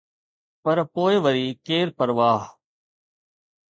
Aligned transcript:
پر 0.63 0.77
پوءِ 0.93 1.13
وري، 1.23 1.47
ڪير 1.65 1.87
پرواهه؟ 1.97 2.47